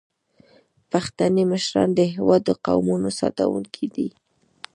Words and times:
پښتني 0.91 1.43
مشران 1.51 1.89
د 1.95 1.99
هیواد 2.13 2.41
د 2.45 2.49
قومونو 2.65 3.09
ساتونکي 3.19 3.85
دي. 3.95 4.07